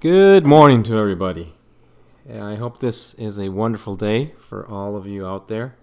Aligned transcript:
Good 0.00 0.46
morning 0.46 0.82
to 0.84 0.96
everybody. 0.96 1.52
I 2.26 2.54
hope 2.54 2.80
this 2.80 3.12
is 3.16 3.38
a 3.38 3.50
wonderful 3.50 3.96
day 3.96 4.32
for 4.38 4.66
all 4.66 4.96
of 4.96 5.06
you 5.06 5.26
out 5.26 5.48
there. 5.48 5.76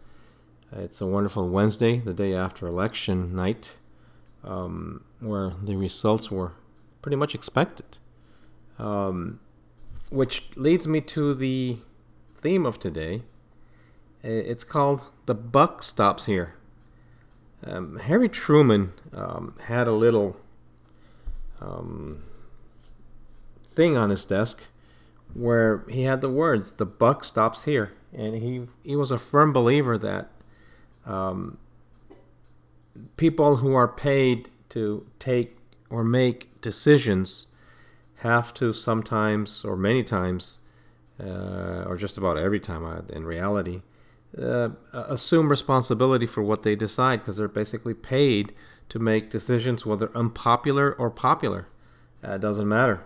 It's 0.72 1.00
a 1.00 1.06
wonderful 1.06 1.48
Wednesday, 1.50 2.00
the 2.00 2.16
day 2.16 2.34
after 2.34 2.66
election 2.66 3.36
night, 3.36 3.78
um, 4.44 5.04
where 5.20 5.54
the 5.62 5.76
results 5.76 6.32
were 6.32 6.54
pretty 7.04 7.16
much 7.16 7.36
expected. 7.36 8.00
Um, 8.80 9.40
which 10.10 10.46
leads 10.56 10.88
me 10.88 11.00
to 11.02 11.36
the 11.36 11.78
theme 12.36 12.66
of 12.66 12.80
today. 12.80 13.22
It's 14.24 14.64
called 14.64 15.04
The 15.28 15.36
Buck 15.36 15.84
Stops 15.84 16.26
Here. 16.26 16.56
Um, 17.64 18.00
Harry 18.00 18.30
Truman 18.30 18.94
um, 19.14 19.54
had 19.66 19.88
a 19.88 19.94
little 19.94 20.38
um, 21.62 22.24
thing 23.78 23.96
on 23.96 24.10
his 24.10 24.26
desk 24.26 24.64
where 25.36 25.86
he 25.88 26.02
had 26.02 26.20
the 26.20 26.30
words 26.30 26.74
"the 26.74 26.86
buck 26.86 27.24
stops 27.24 27.64
here," 27.66 27.94
and 28.12 28.36
he 28.36 28.68
he 28.84 28.96
was 28.96 29.12
a 29.12 29.20
firm 29.20 29.54
believer 29.54 29.98
that 30.00 30.32
um, 31.06 31.60
people 33.18 33.58
who 33.58 33.76
are 33.76 33.88
paid 33.88 34.50
to 34.70 35.06
take 35.20 35.58
or 35.92 36.04
make 36.04 36.60
decisions 36.60 37.48
have 38.22 38.52
to 38.52 38.74
sometimes 38.74 39.64
or 39.64 39.78
many 39.78 40.04
times 40.04 40.58
uh, 41.24 41.84
or 41.88 41.96
just 41.96 42.18
about 42.18 42.36
every 42.36 42.60
time 42.60 42.84
uh, 42.84 43.02
in 43.16 43.24
reality 43.26 43.84
uh, 44.42 44.70
assume 44.92 45.50
responsibility 45.50 46.26
for 46.26 46.42
what 46.42 46.64
they 46.64 46.76
decide 46.76 47.20
because 47.20 47.38
they're 47.38 47.48
basically 47.48 47.94
paid 47.94 48.54
to 48.90 48.98
make 48.98 49.30
decisions 49.30 49.86
whether 49.86 50.10
unpopular 50.16 50.94
or 50.94 51.10
popular. 51.12 51.68
Uh, 52.24 52.38
doesn't 52.38 52.68
matter 52.68 53.04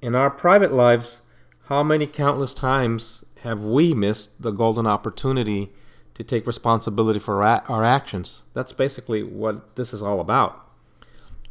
in 0.00 0.14
our 0.14 0.30
private 0.30 0.72
lives, 0.72 1.22
how 1.66 1.82
many 1.82 2.06
countless 2.06 2.54
times 2.54 3.24
have 3.42 3.62
we 3.62 3.94
missed 3.94 4.40
the 4.42 4.50
golden 4.50 4.86
opportunity 4.86 5.70
to 6.14 6.24
take 6.24 6.46
responsibility 6.46 7.18
for 7.18 7.42
our 7.42 7.84
actions? 7.84 8.44
That's 8.54 8.72
basically 8.72 9.22
what 9.22 9.76
this 9.76 9.92
is 9.92 10.02
all 10.02 10.20
about. 10.20 10.64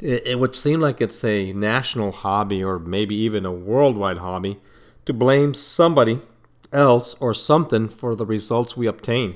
It, 0.00 0.38
would 0.38 0.54
seem 0.54 0.80
like 0.80 1.00
it's 1.00 1.24
a 1.24 1.52
national 1.52 2.12
hobby 2.12 2.62
or 2.62 2.78
maybe 2.78 3.16
even 3.16 3.44
a 3.44 3.50
worldwide 3.50 4.18
hobby 4.18 4.60
to 5.06 5.12
blame 5.12 5.54
somebody 5.54 6.20
else 6.72 7.16
or 7.18 7.34
something 7.34 7.88
for 7.88 8.14
the 8.14 8.24
results 8.24 8.76
we 8.76 8.86
obtain. 8.86 9.34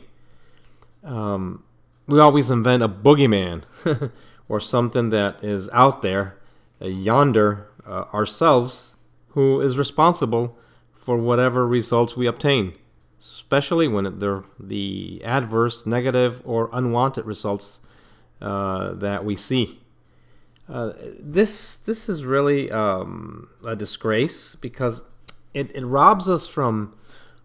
Um, 1.02 1.64
we 2.06 2.20
always 2.20 2.48
invent 2.48 2.84
a 2.84 2.88
boogeyman 2.88 3.64
or 4.48 4.60
something 4.60 5.10
that 5.10 5.42
is 5.42 5.68
out 5.70 6.02
there, 6.02 6.38
yonder, 6.80 7.66
uh, 7.84 8.04
ourselves 8.14 8.92
who 9.32 9.60
is 9.60 9.76
responsible 9.76 10.56
for 10.94 11.16
whatever 11.16 11.66
results 11.66 12.16
we 12.16 12.26
obtain, 12.26 12.74
especially 13.20 13.88
when 13.88 14.18
they're 14.18 14.44
the 14.58 15.20
adverse, 15.24 15.84
negative, 15.86 16.40
or 16.44 16.70
unwanted 16.72 17.24
results 17.24 17.80
uh, 18.40 18.92
that 18.94 19.24
we 19.24 19.36
see. 19.36 19.80
Uh, 20.68 20.92
this 21.20 21.76
this 21.76 22.08
is 22.08 22.24
really 22.24 22.70
um, 22.70 23.48
a 23.66 23.74
disgrace 23.74 24.54
because 24.54 25.02
it, 25.52 25.74
it 25.74 25.84
robs 25.84 26.28
us 26.28 26.46
from 26.46 26.94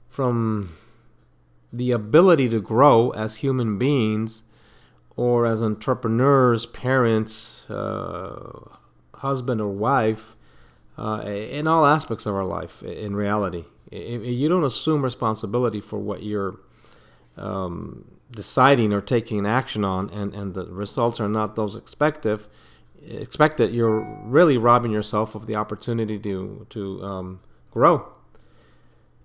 from 0.07 0.75
the 1.73 1.91
ability 1.91 2.47
to 2.49 2.61
grow 2.61 3.09
as 3.11 3.37
human 3.37 3.77
beings 3.77 4.43
or 5.15 5.45
as 5.45 5.61
entrepreneurs, 5.63 6.67
parents, 6.67 7.69
uh, 7.69 8.69
husband 9.15 9.59
or 9.59 9.69
wife, 9.69 10.36
uh, 10.97 11.21
in 11.25 11.67
all 11.67 11.85
aspects 11.85 12.25
of 12.25 12.35
our 12.35 12.45
life. 12.45 12.83
In 12.83 13.15
reality, 13.15 13.65
you 13.91 14.49
don't 14.49 14.63
assume 14.65 15.03
responsibility 15.03 15.81
for 15.81 15.99
what 15.99 16.23
you're 16.23 16.59
um, 17.37 18.05
deciding 18.31 18.93
or 18.93 19.01
taking 19.01 19.45
action 19.45 19.85
on, 19.85 20.09
and, 20.09 20.33
and 20.33 20.53
the 20.53 20.65
results 20.65 21.19
are 21.19 21.29
not 21.29 21.55
those 21.55 21.75
expected, 21.75 22.39
expected, 23.07 23.73
you're 23.73 24.01
really 24.23 24.57
robbing 24.57 24.91
yourself 24.91 25.35
of 25.35 25.45
the 25.47 25.55
opportunity 25.55 26.19
to 26.19 26.65
to 26.69 27.03
um, 27.03 27.39
grow. 27.71 28.07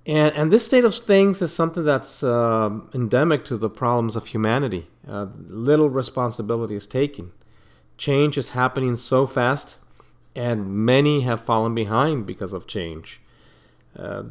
And, 0.05 0.35
and 0.35 0.53
this 0.53 0.67
state 0.67 0.85
of 0.85 0.95
things 0.95 1.41
is 1.43 1.55
something 1.55 1.85
that's 1.85 2.23
uh, 2.23 2.71
endemic 2.93 3.45
to 3.47 3.57
the 3.57 3.71
problems 3.71 4.17
of 4.17 4.27
humanity. 4.27 4.89
Uh, 5.09 5.27
little 5.47 5.89
responsibility 5.89 6.75
is 6.75 6.87
taken. 6.87 7.33
Change 7.97 8.37
is 8.37 8.51
happening 8.51 8.97
so 8.97 9.27
fast 9.27 9.77
and 10.35 10.69
many 10.69 11.23
have 11.23 11.41
fallen 11.43 11.75
behind 11.75 12.27
because 12.27 12.53
of 12.53 12.67
change. 12.67 13.21
Uh, 13.97 14.25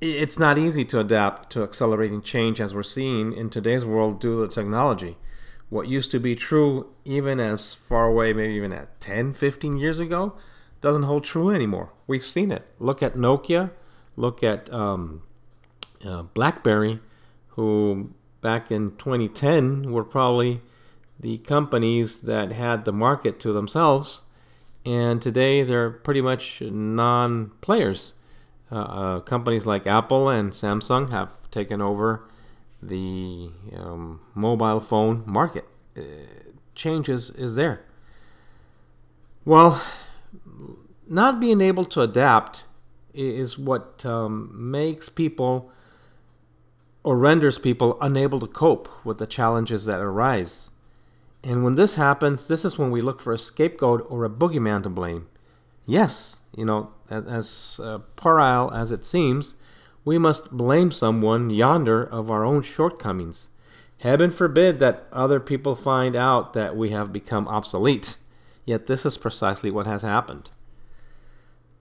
it's 0.00 0.38
not 0.38 0.58
easy 0.58 0.84
to 0.84 0.98
adapt 0.98 1.50
to 1.52 1.62
accelerating 1.62 2.22
change 2.22 2.60
as 2.60 2.74
we're 2.74 2.82
seeing 2.82 3.32
in 3.32 3.48
today's 3.48 3.84
world 3.84 4.20
due 4.20 4.44
to 4.44 4.52
technology. 4.52 5.16
What 5.68 5.86
used 5.86 6.10
to 6.10 6.18
be 6.18 6.34
true 6.34 6.88
even 7.04 7.38
as 7.38 7.74
far 7.74 8.06
away, 8.06 8.32
maybe 8.32 8.54
even 8.54 8.72
at 8.72 9.00
10, 9.00 9.32
15 9.34 9.76
years 9.76 10.00
ago, 10.00 10.34
doesn't 10.80 11.04
hold 11.04 11.22
true 11.22 11.50
anymore. 11.50 11.92
We've 12.08 12.24
seen 12.24 12.50
it. 12.50 12.66
Look 12.80 13.02
at 13.02 13.14
Nokia, 13.14 13.70
look 14.16 14.42
at 14.42 14.72
um, 14.72 15.22
uh, 16.04 16.22
BlackBerry, 16.22 17.00
who 17.50 18.10
back 18.40 18.72
in 18.72 18.96
2010 18.96 19.92
were 19.92 20.04
probably 20.04 20.60
the 21.20 21.38
companies 21.38 22.22
that 22.22 22.50
had 22.50 22.84
the 22.84 22.92
market 22.92 23.38
to 23.38 23.52
themselves 23.52 24.22
and 24.84 25.22
today 25.22 25.62
they're 25.62 25.90
pretty 25.90 26.20
much 26.20 26.60
non 26.60 27.52
players. 27.60 28.14
Uh, 28.70 28.74
uh, 28.74 29.20
companies 29.20 29.66
like 29.66 29.86
Apple 29.86 30.30
and 30.30 30.52
Samsung 30.52 31.10
have 31.10 31.30
taken 31.50 31.82
over 31.82 32.24
the 32.82 33.50
um, 33.76 34.20
mobile 34.34 34.80
phone 34.80 35.22
market. 35.26 35.66
Uh, 35.96 36.02
change 36.74 37.08
is, 37.08 37.30
there. 37.54 37.84
Well, 39.44 39.84
not 41.06 41.38
being 41.38 41.60
able 41.60 41.84
to 41.86 42.00
adapt 42.00 42.64
is 43.12 43.58
what 43.58 44.04
um, 44.06 44.50
makes 44.70 45.08
people 45.08 45.70
or 47.04 47.18
renders 47.18 47.58
people 47.58 47.98
unable 48.00 48.40
to 48.40 48.46
cope 48.46 48.88
with 49.04 49.18
the 49.18 49.26
challenges 49.26 49.84
that 49.84 50.00
arise. 50.00 50.70
And 51.44 51.64
when 51.64 51.74
this 51.74 51.96
happens, 51.96 52.46
this 52.46 52.64
is 52.64 52.78
when 52.78 52.90
we 52.90 53.00
look 53.00 53.20
for 53.20 53.32
a 53.32 53.38
scapegoat 53.38 54.06
or 54.08 54.24
a 54.24 54.30
boogeyman 54.30 54.82
to 54.84 54.88
blame. 54.88 55.28
Yes, 55.86 56.40
you 56.56 56.64
know, 56.64 56.92
as 57.10 57.80
uh, 57.82 57.98
puerile 58.16 58.70
as 58.72 58.92
it 58.92 59.04
seems, 59.04 59.56
we 60.04 60.18
must 60.18 60.50
blame 60.50 60.92
someone 60.92 61.50
yonder 61.50 62.02
of 62.02 62.30
our 62.30 62.44
own 62.44 62.62
shortcomings. 62.62 63.48
Heaven 63.98 64.30
forbid 64.30 64.78
that 64.78 65.06
other 65.12 65.40
people 65.40 65.74
find 65.74 66.16
out 66.16 66.54
that 66.54 66.76
we 66.76 66.90
have 66.90 67.12
become 67.12 67.46
obsolete. 67.48 68.16
Yet 68.64 68.86
this 68.86 69.04
is 69.04 69.16
precisely 69.16 69.70
what 69.70 69.86
has 69.86 70.02
happened. 70.02 70.50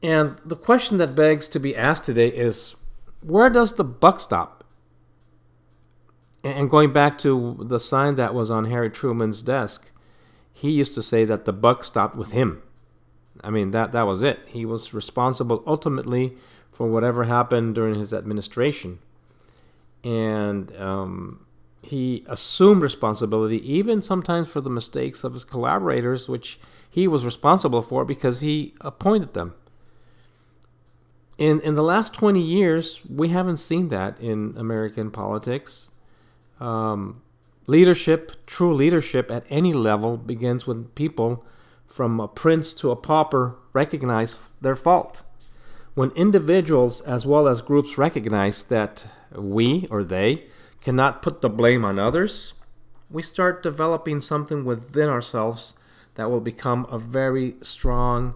And 0.03 0.37
the 0.43 0.55
question 0.55 0.97
that 0.97 1.15
begs 1.15 1.47
to 1.49 1.59
be 1.59 1.75
asked 1.75 2.03
today 2.03 2.29
is 2.29 2.75
where 3.21 3.49
does 3.49 3.73
the 3.73 3.83
buck 3.83 4.19
stop? 4.19 4.60
And 6.43 6.69
going 6.69 6.91
back 6.91 7.17
to 7.19 7.57
the 7.59 7.79
sign 7.79 8.15
that 8.15 8.33
was 8.33 8.49
on 8.49 8.65
Harry 8.65 8.89
Truman's 8.89 9.41
desk, 9.41 9.91
he 10.51 10.71
used 10.71 10.93
to 10.95 11.03
say 11.03 11.25
that 11.25 11.45
the 11.45 11.53
buck 11.53 11.83
stopped 11.83 12.15
with 12.15 12.31
him. 12.31 12.61
I 13.43 13.49
mean, 13.49 13.71
that, 13.71 13.91
that 13.91 14.07
was 14.07 14.21
it. 14.21 14.39
He 14.47 14.65
was 14.65 14.93
responsible 14.93 15.63
ultimately 15.65 16.33
for 16.71 16.87
whatever 16.87 17.25
happened 17.25 17.75
during 17.75 17.95
his 17.95 18.13
administration. 18.13 18.99
And 20.03 20.75
um, 20.77 21.45
he 21.83 22.25
assumed 22.27 22.81
responsibility, 22.81 23.57
even 23.71 24.01
sometimes 24.01 24.49
for 24.49 24.61
the 24.61 24.69
mistakes 24.69 25.23
of 25.23 25.33
his 25.33 25.43
collaborators, 25.43 26.27
which 26.27 26.59
he 26.89 27.07
was 27.07 27.23
responsible 27.23 27.81
for 27.81 28.03
because 28.03 28.41
he 28.41 28.73
appointed 28.81 29.33
them. 29.33 29.53
In, 31.37 31.59
in 31.61 31.75
the 31.75 31.83
last 31.83 32.13
20 32.13 32.41
years, 32.41 32.99
we 33.09 33.29
haven't 33.29 33.57
seen 33.57 33.89
that 33.89 34.19
in 34.19 34.55
American 34.57 35.09
politics. 35.09 35.90
Um, 36.61 37.21
leadership, 37.65 38.45
true 38.45 38.73
leadership 38.73 39.31
at 39.31 39.45
any 39.49 39.73
level, 39.73 40.15
begins 40.15 40.67
when 40.67 40.85
people, 40.85 41.43
from 41.87 42.19
a 42.19 42.27
prince 42.27 42.73
to 42.75 42.91
a 42.91 42.95
pauper, 42.95 43.55
recognize 43.73 44.37
their 44.61 44.75
fault. 44.75 45.23
When 45.95 46.11
individuals 46.11 47.01
as 47.01 47.25
well 47.25 47.47
as 47.47 47.61
groups 47.61 47.97
recognize 47.97 48.63
that 48.63 49.07
we 49.35 49.87
or 49.89 50.03
they 50.03 50.45
cannot 50.81 51.21
put 51.21 51.41
the 51.41 51.49
blame 51.49 51.83
on 51.83 51.99
others, 51.99 52.53
we 53.09 53.21
start 53.21 53.63
developing 53.63 54.21
something 54.21 54.63
within 54.63 55.09
ourselves 55.09 55.73
that 56.15 56.29
will 56.29 56.39
become 56.39 56.85
a 56.89 56.97
very 56.97 57.55
strong 57.61 58.35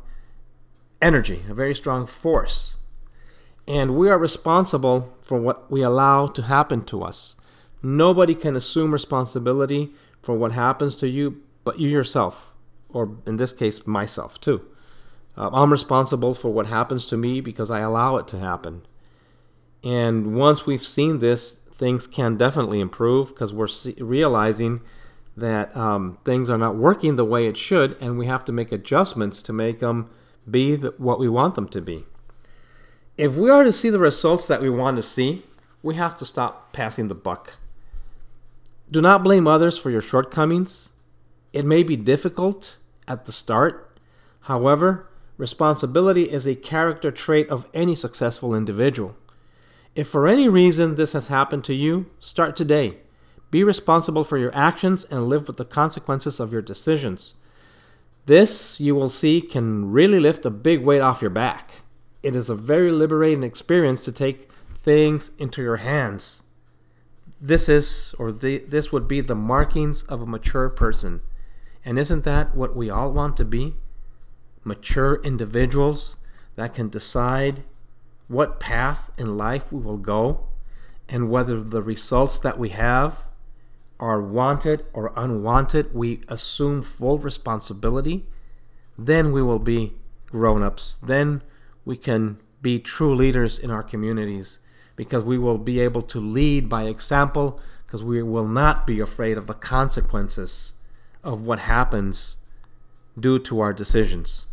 energy, 1.01 1.44
a 1.50 1.54
very 1.54 1.75
strong 1.75 2.06
force. 2.06 2.75
And 3.68 3.95
we 3.95 4.10
are 4.10 4.18
responsible 4.18 5.13
for 5.21 5.39
what 5.39 5.71
we 5.71 5.81
allow 5.81 6.28
to 6.28 6.42
happen 6.44 6.83
to 6.86 7.04
us. 7.04 7.36
Nobody 7.86 8.34
can 8.34 8.56
assume 8.56 8.92
responsibility 8.92 9.92
for 10.20 10.36
what 10.36 10.54
happens 10.54 10.96
to 10.96 11.08
you 11.08 11.44
but 11.64 11.80
you 11.80 11.88
yourself, 11.88 12.56
or 12.90 13.18
in 13.28 13.36
this 13.36 13.54
case, 13.54 13.86
myself 13.86 14.42
too. 14.42 14.66
Uh, 15.38 15.52
I'm 15.54 15.72
responsible 15.72 16.34
for 16.34 16.50
what 16.50 16.66
happens 16.66 17.06
to 17.08 17.18
me 17.18 17.42
because 17.42 17.70
I 17.70 17.82
allow 17.82 18.18
it 18.18 18.28
to 18.30 18.40
happen. 18.40 18.88
And 19.84 20.36
once 20.36 20.66
we've 20.66 20.82
seen 20.82 21.20
this, 21.20 21.60
things 21.76 22.08
can 22.08 22.38
definitely 22.38 22.80
improve 22.80 23.30
because 23.30 23.54
we're 23.54 23.68
see- 23.68 23.96
realizing 24.00 24.81
that 25.38 25.76
um, 25.78 26.18
things 26.26 26.50
are 26.50 26.58
not 26.58 26.76
working 26.76 27.18
the 27.18 27.26
way 27.26 27.46
it 27.46 27.56
should, 27.56 28.02
and 28.02 28.18
we 28.18 28.26
have 28.26 28.44
to 28.46 28.52
make 28.52 28.72
adjustments 28.72 29.44
to 29.44 29.54
make 29.54 29.80
them 29.80 30.10
be 30.50 30.76
the, 30.76 30.96
what 30.98 31.20
we 31.20 31.30
want 31.30 31.54
them 31.54 31.68
to 31.70 31.81
be. 31.81 32.06
If 33.16 33.36
we 33.36 33.52
are 33.52 33.64
to 33.64 33.72
see 33.72 33.92
the 33.92 34.00
results 34.00 34.48
that 34.48 34.62
we 34.62 34.72
want 34.72 34.96
to 34.96 35.04
see, 35.04 35.44
we 35.84 35.94
have 35.96 36.16
to 36.16 36.26
stop 36.26 36.74
passing 36.74 37.10
the 37.10 37.16
buck. 37.16 37.58
Do 38.90 39.02
not 39.02 39.24
blame 39.24 39.48
others 39.48 39.80
for 39.80 39.90
your 39.90 40.02
shortcomings. 40.02 40.90
It 41.52 41.66
may 41.66 41.82
be 41.82 41.96
difficult 41.96 42.78
at 43.08 43.26
the 43.26 43.32
start. 43.32 44.00
However, 44.42 45.10
responsibility 45.38 46.24
is 46.24 46.46
a 46.46 46.56
character 46.56 47.12
trait 47.12 47.50
of 47.50 47.68
any 47.74 47.96
successful 47.96 48.54
individual. 48.54 49.16
If 49.96 50.08
for 50.08 50.28
any 50.28 50.48
reason 50.48 50.96
this 50.96 51.14
has 51.14 51.28
happened 51.28 51.64
to 51.66 51.74
you, 51.74 52.12
start 52.20 52.56
today. 52.56 52.98
Be 53.50 53.64
responsible 53.64 54.24
for 54.24 54.38
your 54.38 54.54
actions 54.54 55.06
and 55.06 55.30
live 55.30 55.48
with 55.48 55.58
the 55.58 55.66
consequences 55.66 56.40
of 56.40 56.52
your 56.52 56.62
decisions. 56.62 57.36
This, 58.26 58.80
you 58.80 58.96
will 58.96 59.10
see, 59.10 59.40
can 59.42 59.92
really 59.92 60.20
lift 60.20 60.46
a 60.46 60.50
big 60.50 60.84
weight 60.84 61.00
off 61.00 61.22
your 61.22 61.30
back. 61.30 61.81
It 62.22 62.36
is 62.36 62.50
a 62.50 62.56
very 62.56 62.92
liberating 62.92 63.44
experience 63.44 64.02
to 64.02 64.12
take 64.12 64.50
things 64.74 65.31
into 65.40 65.62
your 65.62 65.78
hands. 65.78 66.44
This 67.40 67.68
is, 67.68 68.16
or 68.18 68.32
the, 68.32 68.60
this 68.60 68.92
would 68.92 69.08
be 69.08 69.22
the 69.22 69.36
markings 69.36 70.04
of 70.04 70.22
a 70.22 70.26
mature 70.26 70.70
person. 70.70 71.22
And 71.84 72.00
isn't 72.00 72.24
that 72.24 72.56
what 72.56 72.76
we 72.76 72.90
all 72.90 73.12
want 73.12 73.38
to 73.38 73.46
be? 73.46 73.76
Mature 74.64 75.22
individuals 75.24 76.16
that 76.56 76.74
can 76.74 76.90
decide 76.90 77.64
what 78.28 78.60
path 78.60 79.12
in 79.18 79.38
life 79.38 79.72
we 79.72 79.80
will 79.80 79.98
go 79.98 80.48
and 81.08 81.30
whether 81.30 81.62
the 81.62 81.84
results 81.84 82.40
that 82.40 82.58
we 82.58 82.70
have 82.70 83.26
are 84.00 84.22
wanted 84.22 84.86
or 84.94 85.14
unwanted, 85.16 85.94
we 85.94 86.22
assume 86.28 86.81
full 86.81 87.18
responsibility, 87.20 88.26
then 88.98 89.31
we 89.31 89.42
will 89.42 89.60
be 89.60 89.94
grown 90.28 90.64
ups. 90.64 90.98
Then 90.98 91.42
we 91.86 91.96
can 91.96 92.40
be 92.62 92.80
true 92.80 93.14
leaders 93.14 93.60
in 93.60 93.70
our 93.70 93.84
communities 93.84 94.60
because 94.95 95.24
we 95.24 95.38
will 95.38 95.57
be 95.57 95.80
able 95.80 96.01
to 96.01 96.19
lead 96.19 96.69
by 96.69 96.83
example 96.83 97.59
because 97.86 98.03
we 98.03 98.21
will 98.24 98.47
not 98.47 98.88
be 98.88 99.00
afraid 99.00 99.38
of 99.38 99.47
the 99.47 99.53
consequences 99.53 100.74
of 101.24 101.42
what 101.42 101.59
happens 101.59 102.38
due 103.19 103.39
to 103.39 103.59
our 103.59 103.74
decisions. 103.74 104.45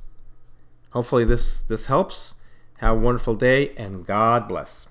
Hopefully 0.90 1.24
this 1.24 1.62
this 1.62 1.86
helps. 1.86 2.34
Have 2.78 2.96
a 2.96 2.98
wonderful 2.98 3.36
day 3.36 3.72
and 3.76 4.04
God 4.04 4.48
bless. 4.48 4.88